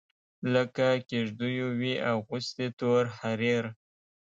لکه 0.53 0.87
کیږدېو 1.09 1.67
وي 1.79 1.93
اغوستي 2.13 2.67
تور 2.79 3.03
حریر 3.19 3.65